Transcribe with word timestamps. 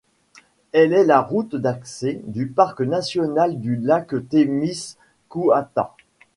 Elle 0.71 0.93
est 0.93 1.03
la 1.03 1.21
route 1.21 1.55
d'accès 1.55 2.21
du 2.25 2.47
Parc 2.47 2.81
national 2.81 3.59
du 3.59 3.75
Lac-Témiscouata. 3.75 5.93